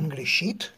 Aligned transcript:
Am 0.00 0.06
greșit? 0.06 0.74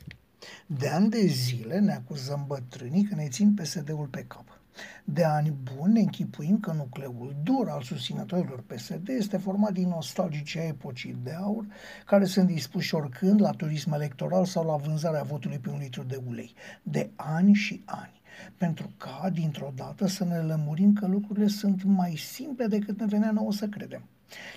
De 0.67 0.89
ani 0.89 1.11
de 1.11 1.27
zile 1.27 1.79
ne 1.79 1.93
acuzăm 1.93 2.45
bătrânii 2.47 3.05
că 3.05 3.15
ne 3.15 3.29
țin 3.29 3.55
PSD-ul 3.55 4.07
pe 4.07 4.25
cap. 4.29 4.61
De 5.05 5.25
ani 5.25 5.51
buni 5.51 5.93
ne 5.93 6.01
închipuim 6.01 6.61
că 6.61 6.73
nucleul 6.73 7.37
dur 7.43 7.69
al 7.69 7.83
susținătorilor 7.83 8.63
PSD 8.63 9.09
este 9.09 9.37
format 9.37 9.73
din 9.73 9.89
nostalgice 9.89 10.59
epocii 10.59 11.17
de 11.23 11.33
aur, 11.33 11.67
care 12.07 12.25
sunt 12.25 12.47
dispuși 12.47 12.95
oricând 12.95 13.41
la 13.41 13.51
turism 13.51 13.93
electoral 13.93 14.45
sau 14.45 14.67
la 14.67 14.77
vânzarea 14.77 15.23
votului 15.23 15.59
pe 15.59 15.71
un 15.71 15.79
litru 15.79 16.03
de 16.03 16.21
ulei. 16.27 16.55
De 16.83 17.11
ani 17.17 17.55
și 17.55 17.83
ani. 17.85 18.22
Pentru 18.57 18.93
ca, 18.97 19.31
dintr-o 19.33 19.73
dată, 19.77 20.07
să 20.07 20.25
ne 20.25 20.39
lămurim 20.39 20.93
că 20.93 21.07
lucrurile 21.07 21.47
sunt 21.47 21.83
mai 21.85 22.17
simple 22.17 22.67
decât 22.67 23.01
ne 23.01 23.07
venea 23.07 23.31
nouă 23.31 23.53
să 23.53 23.67
credem. 23.67 24.03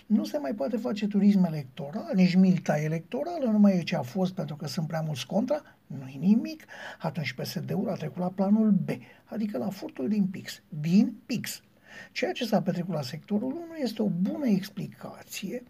Nu 0.05 0.24
se 0.24 0.38
mai 0.38 0.54
poate 0.54 0.78
face 0.78 1.07
turism 1.07 1.44
electoral, 1.44 2.11
nici 2.14 2.36
milita 2.36 2.82
electorală, 2.82 3.46
nu 3.46 3.60
mai 3.60 3.78
e 3.78 3.84
ce 3.84 3.96
a 3.96 4.01
fost 4.01 4.34
pentru 4.34 4.56
că 4.56 4.68
sunt 4.68 4.88
prea 4.88 5.01
mulți 5.01 5.25
contra, 5.25 5.61
nu 5.88 6.07
e 6.07 6.18
nimic. 6.18 6.65
Atunci 7.00 7.34
PSD-ul 7.34 7.89
a 7.89 7.96
trecut 7.96 8.18
la 8.18 8.29
planul 8.29 8.71
B, 8.71 8.89
adică 9.25 9.57
la 9.57 9.70
furtul 9.70 10.10
din 10.10 10.28
PIX, 10.28 10.62
din 10.70 11.15
PIX. 11.26 11.62
Ceea 12.12 12.32
ce 12.32 12.46
s-a 12.46 12.62
petrecut 12.62 12.93
la 12.93 13.01
sectorul 13.01 13.51
1 13.51 13.76
este 13.82 14.01
o 14.01 14.07
bună 14.07 14.48
explicație 14.48 15.64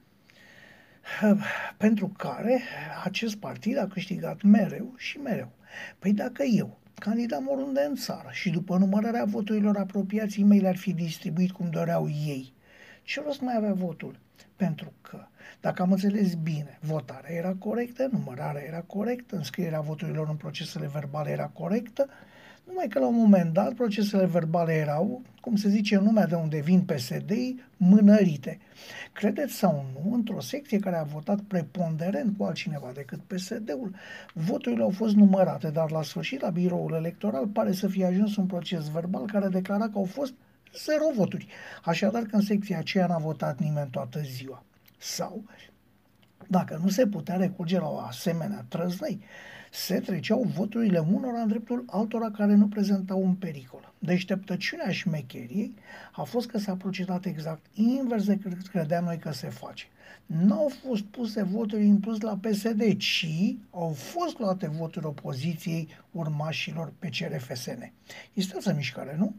pentru 1.77 2.07
care 2.07 2.61
acest 3.03 3.35
partid 3.35 3.77
a 3.77 3.87
câștigat 3.87 4.41
mereu 4.41 4.93
și 4.97 5.17
mereu. 5.17 5.51
Păi 5.99 6.13
dacă 6.13 6.43
eu, 6.43 6.79
candidam 6.99 7.47
oriunde 7.47 7.85
în 7.89 7.95
țară 7.95 8.29
și 8.31 8.49
după 8.49 8.77
numărarea 8.77 9.25
voturilor 9.25 9.77
apropiații 9.77 10.43
mei 10.43 10.59
le-ar 10.59 10.77
fi 10.77 10.93
distribuit 10.93 11.51
cum 11.51 11.69
doreau 11.69 12.09
ei, 12.09 12.53
ce 13.05 13.21
rost 13.25 13.41
mai 13.41 13.55
avea 13.55 13.73
votul? 13.73 14.19
Pentru 14.55 14.93
că, 15.01 15.25
dacă 15.61 15.81
am 15.81 15.91
înțeles 15.91 16.33
bine, 16.33 16.77
votarea 16.81 17.35
era 17.35 17.53
corectă, 17.59 18.09
numărarea 18.11 18.63
era 18.67 18.81
corectă, 18.81 19.35
înscrierea 19.35 19.79
voturilor 19.79 20.29
în 20.29 20.35
procesele 20.35 20.89
verbale 20.93 21.29
era 21.29 21.47
corectă, 21.53 22.09
numai 22.63 22.87
că 22.87 22.99
la 22.99 23.07
un 23.07 23.15
moment 23.15 23.53
dat 23.53 23.73
procesele 23.73 24.25
verbale 24.25 24.73
erau, 24.73 25.21
cum 25.41 25.55
se 25.55 25.69
zice 25.69 25.95
în 25.95 26.03
lumea 26.03 26.27
de 26.27 26.35
unde 26.35 26.59
vin 26.59 26.81
psd 26.81 27.31
mânărite. 27.77 28.59
Credeți 29.13 29.53
sau 29.53 29.85
nu, 29.93 30.13
într-o 30.13 30.39
secție 30.39 30.79
care 30.79 30.95
a 30.95 31.03
votat 31.03 31.39
preponderent 31.39 32.37
cu 32.37 32.43
altcineva 32.43 32.91
decât 32.93 33.19
PSD-ul, 33.19 33.95
voturile 34.33 34.83
au 34.83 34.89
fost 34.89 35.15
numărate, 35.15 35.69
dar 35.69 35.91
la 35.91 36.03
sfârșit 36.03 36.41
la 36.41 36.49
biroul 36.49 36.93
electoral 36.93 37.47
pare 37.47 37.71
să 37.71 37.87
fie 37.87 38.05
ajuns 38.05 38.35
un 38.35 38.45
proces 38.45 38.89
verbal 38.89 39.25
care 39.25 39.47
declara 39.47 39.85
că 39.85 39.97
au 39.97 40.03
fost 40.05 40.33
zero 40.77 41.11
voturi. 41.15 41.47
Așadar 41.83 42.21
că 42.21 42.35
în 42.35 42.41
secția 42.41 42.77
aceea 42.77 43.07
n-a 43.07 43.17
votat 43.17 43.59
nimeni 43.59 43.89
toată 43.89 44.19
ziua. 44.21 44.63
Sau, 44.97 45.43
dacă 46.57 46.79
nu 46.83 46.89
se 46.89 47.07
putea 47.07 47.35
recurge 47.35 47.79
la 47.79 47.87
o 47.87 47.97
asemenea 47.97 48.65
trăznăi, 48.67 49.19
se 49.71 49.99
treceau 49.99 50.51
voturile 50.55 50.99
unora 50.99 51.41
în 51.41 51.47
dreptul 51.47 51.83
altora 51.87 52.31
care 52.31 52.55
nu 52.55 52.67
prezentau 52.67 53.21
un 53.21 53.33
pericol. 53.33 53.93
Deșteptăciunea 53.99 54.91
șmecheriei 54.91 55.75
a 56.11 56.23
fost 56.23 56.47
că 56.47 56.57
s-a 56.57 56.75
procedat 56.75 57.25
exact 57.25 57.65
invers 57.73 58.25
decât 58.25 58.67
credeam 58.67 59.03
noi 59.03 59.17
că 59.17 59.31
se 59.31 59.49
face. 59.49 59.85
Nu 60.25 60.53
au 60.53 60.71
fost 60.87 61.03
puse 61.03 61.43
voturi 61.43 61.85
în 61.85 61.99
plus 61.99 62.21
la 62.21 62.39
PSD, 62.41 62.97
ci 62.97 63.55
au 63.71 63.89
fost 63.89 64.39
luate 64.39 64.67
voturi 64.67 65.05
opoziției 65.05 65.87
urmașilor 66.11 66.93
pe 66.99 67.09
CRFSN. 67.09 67.91
Este 68.33 68.57
o 68.69 68.73
mișcare, 68.75 69.15
nu? 69.17 69.35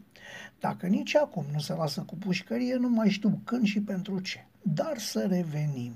Dacă 0.60 0.86
nici 0.86 1.16
acum 1.16 1.44
nu 1.52 1.58
se 1.58 1.72
lasă 1.72 2.00
cu 2.00 2.16
pușcărie, 2.16 2.74
nu 2.74 2.88
mai 2.88 3.10
știu 3.10 3.40
când 3.44 3.64
și 3.64 3.80
pentru 3.80 4.20
ce. 4.20 4.46
Dar 4.62 4.98
să 4.98 5.26
revenim. 5.30 5.92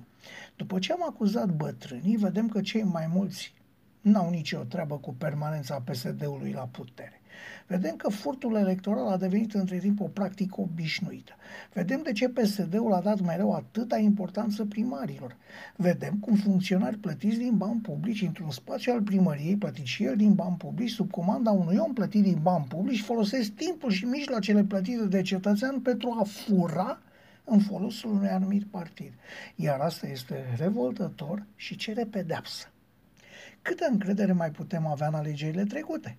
După 0.56 0.78
ce 0.78 0.92
am 0.92 1.04
acuzat 1.08 1.48
bătrânii, 1.48 2.16
vedem 2.16 2.48
că 2.48 2.60
cei 2.60 2.82
mai 2.82 3.10
mulți 3.12 3.54
n-au 4.00 4.30
nicio 4.30 4.58
treabă 4.58 4.98
cu 4.98 5.14
permanența 5.14 5.82
PSD-ului 5.84 6.52
la 6.52 6.68
putere. 6.70 7.20
Vedem 7.66 7.96
că 7.96 8.08
furtul 8.08 8.56
electoral 8.56 9.06
a 9.06 9.16
devenit 9.16 9.54
între 9.54 9.78
timp 9.78 10.00
o 10.00 10.04
practică 10.04 10.60
obișnuită. 10.60 11.32
Vedem 11.72 12.00
de 12.02 12.12
ce 12.12 12.28
PSD-ul 12.28 12.92
a 12.92 13.00
dat 13.00 13.20
mereu 13.20 13.52
atâta 13.52 13.98
importanță 13.98 14.64
primarilor. 14.64 15.36
Vedem 15.76 16.14
cum 16.14 16.34
funcționari 16.34 16.96
plătiți 16.96 17.38
din 17.38 17.56
bani 17.56 17.80
publici 17.80 18.22
într-un 18.22 18.50
spațiu 18.50 18.92
al 18.92 19.02
primăriei, 19.02 19.56
plătit 19.56 19.84
și 19.84 20.04
el 20.04 20.16
din 20.16 20.34
bani 20.34 20.56
publici, 20.56 20.90
sub 20.90 21.10
comanda 21.10 21.50
unui 21.50 21.76
om 21.76 21.92
plătit 21.92 22.22
din 22.22 22.38
bani 22.42 22.64
publici, 22.64 23.02
folosesc 23.02 23.50
timpul 23.50 23.90
și 23.90 24.04
mijloacele 24.04 24.64
plătite 24.64 25.06
de 25.06 25.22
cetățean 25.22 25.80
pentru 25.80 26.16
a 26.20 26.22
fura 26.22 26.98
în 27.50 27.60
folosul 27.60 28.10
unui 28.10 28.28
anumit 28.28 28.64
partid. 28.64 29.12
Iar 29.54 29.80
asta 29.80 30.06
este 30.06 30.54
revoltător 30.58 31.46
și 31.56 31.76
cere 31.76 32.04
pedeapsă. 32.04 32.66
Câtă 33.62 33.86
încredere 33.90 34.32
mai 34.32 34.50
putem 34.50 34.86
avea 34.86 35.06
în 35.06 35.14
alegerile 35.14 35.64
trecute? 35.64 36.18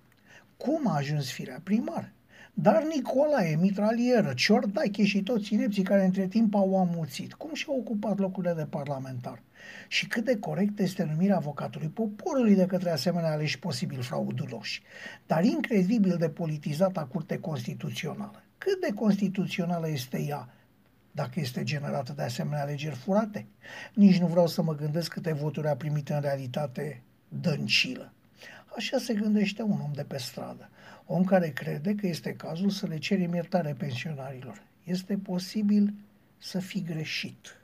Cum 0.56 0.88
a 0.88 0.96
ajuns 0.96 1.30
firea 1.30 1.60
primar? 1.62 2.12
Dar 2.54 2.82
Nicolae, 2.82 3.56
mitralieră, 3.56 4.34
Ciordache 4.34 5.04
și 5.04 5.22
toți 5.22 5.54
inepții 5.54 5.82
care 5.82 6.04
între 6.04 6.26
timp 6.26 6.54
au 6.54 6.78
amuțit, 6.78 7.32
cum 7.32 7.54
și-au 7.54 7.76
ocupat 7.78 8.18
locurile 8.18 8.52
de 8.52 8.66
parlamentar? 8.70 9.42
Și 9.88 10.06
cât 10.06 10.24
de 10.24 10.38
corect 10.38 10.78
este 10.78 11.04
numirea 11.04 11.36
avocatului 11.36 11.88
poporului 11.88 12.54
de 12.54 12.66
către 12.66 12.90
asemenea 12.90 13.30
aleși 13.30 13.58
posibil 13.58 14.00
frauduloși, 14.00 14.82
dar 15.26 15.44
incredibil 15.44 16.16
de 16.16 16.28
politizată 16.28 17.08
curte 17.10 17.38
constituțională. 17.38 18.42
Cât 18.58 18.80
de 18.80 18.92
constituțională 18.94 19.88
este 19.88 20.20
ea, 20.20 20.48
dacă 21.12 21.40
este 21.40 21.62
generată 21.62 22.12
de 22.12 22.22
asemenea 22.22 22.62
alegeri 22.62 22.94
furate? 22.94 23.46
Nici 23.94 24.18
nu 24.18 24.26
vreau 24.26 24.46
să 24.46 24.62
mă 24.62 24.74
gândesc 24.74 25.12
câte 25.12 25.32
voturi 25.32 25.68
a 25.68 25.76
primit 25.76 26.08
în 26.08 26.20
realitate 26.20 27.02
dăncilă. 27.28 28.12
Așa 28.76 28.98
se 28.98 29.14
gândește 29.14 29.62
un 29.62 29.80
om 29.80 29.92
de 29.94 30.04
pe 30.04 30.18
stradă, 30.18 30.68
om 31.06 31.24
care 31.24 31.48
crede 31.48 31.94
că 31.94 32.06
este 32.06 32.32
cazul 32.32 32.70
să 32.70 32.86
le 32.86 32.98
cerem 32.98 33.34
iertare 33.34 33.72
pensionarilor. 33.72 34.62
Este 34.84 35.16
posibil 35.16 35.94
să 36.38 36.58
fi 36.58 36.82
greșit. 36.82 37.56